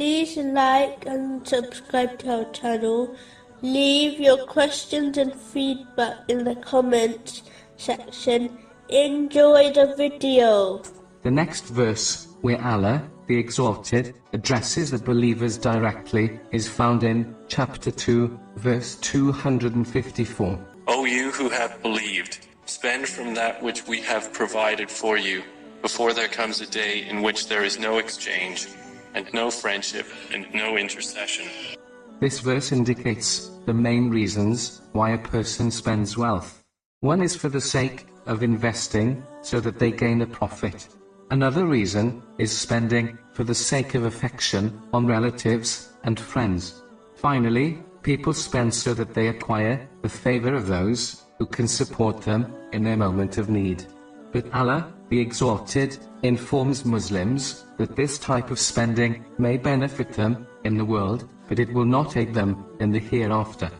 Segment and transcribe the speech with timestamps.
[0.00, 3.14] Please like and subscribe to our channel.
[3.60, 7.42] Leave your questions and feedback in the comments
[7.76, 8.56] section.
[8.88, 10.82] Enjoy the video.
[11.20, 17.90] The next verse, where Allah, the Exalted, addresses the believers directly, is found in chapter
[17.90, 20.66] 2, verse 254.
[20.88, 25.42] O you who have believed, spend from that which we have provided for you,
[25.82, 28.66] before there comes a day in which there is no exchange,
[29.14, 31.46] and no friendship, and no intercession.
[32.20, 36.62] This verse indicates the main reasons why a person spends wealth.
[37.00, 40.88] One is for the sake of investing, so that they gain a profit.
[41.30, 46.82] Another reason is spending for the sake of affection on relatives and friends.
[47.16, 52.52] Finally, people spend so that they acquire the favor of those who can support them
[52.72, 53.84] in their moment of need.
[54.32, 60.76] But Allah, the Exalted, informs Muslims that this type of spending may benefit them in
[60.76, 63.70] the world, but it will not aid them in the hereafter.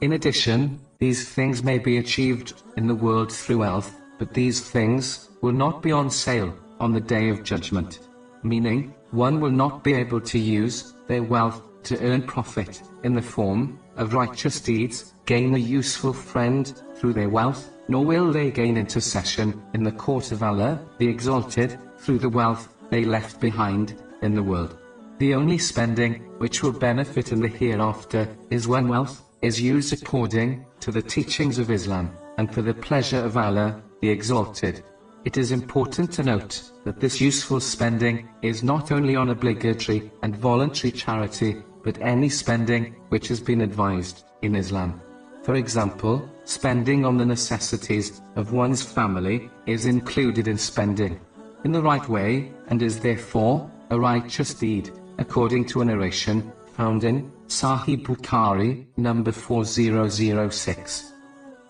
[0.00, 5.30] In addition, these things may be achieved in the world through wealth, but these things
[5.42, 8.00] will not be on sale on the day of judgment.
[8.42, 13.22] Meaning, one will not be able to use their wealth to earn profit in the
[13.22, 18.76] form of righteous deeds, gain a useful friend through their wealth, nor will they gain
[18.76, 24.34] intercession in the court of Allah, the Exalted, through the wealth they left behind in
[24.34, 24.76] the world.
[25.18, 30.64] The only spending which will benefit in the hereafter is when wealth is used according
[30.80, 34.82] to the teachings of Islam and for the pleasure of Allah, the Exalted.
[35.24, 40.34] It is important to note that this useful spending is not only on obligatory and
[40.34, 45.00] voluntary charity, but any spending which has been advised in Islam.
[45.42, 51.20] For example, spending on the necessities of one's family is included in spending
[51.64, 57.04] in the right way, and is therefore a righteous deed, according to a narration found
[57.04, 61.12] in Sahih Bukhari, number 4006.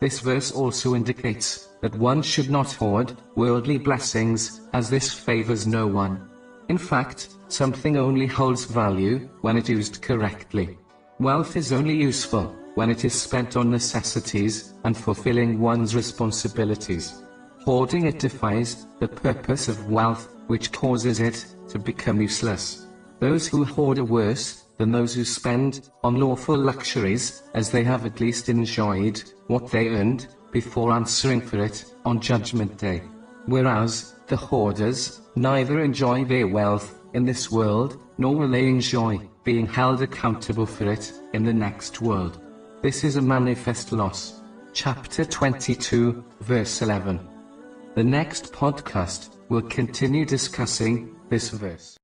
[0.00, 5.86] This verse also indicates that one should not hoard worldly blessings, as this favors no
[5.86, 6.28] one.
[6.68, 10.76] In fact, something only holds value when it used correctly.
[11.20, 17.22] Wealth is only useful when it is spent on necessities and fulfilling one's responsibilities.
[17.64, 22.86] Hoarding it defies the purpose of wealth, which causes it to become useless.
[23.20, 28.04] Those who hoard are worse than those who spend on lawful luxuries, as they have
[28.04, 33.02] at least enjoyed what they earned before answering for it on Judgment Day.
[33.46, 39.66] Whereas, the hoarders neither enjoy their wealth in this world, nor will they enjoy being
[39.66, 42.40] held accountable for it in the next world.
[42.82, 44.42] This is a manifest loss.
[44.72, 47.20] Chapter 22, verse 11.
[47.94, 51.98] The next podcast will continue discussing this verse.